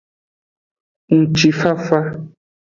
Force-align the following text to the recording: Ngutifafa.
Ngutifafa. 1.15 1.99